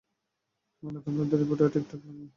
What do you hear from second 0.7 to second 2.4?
ময়নাতদন্তের রিপোর্টে ঠিকঠাক লিখবেন।